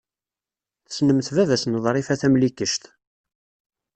[0.85, 2.83] Tessnemt baba-s n Ḍrifa Tamlikect.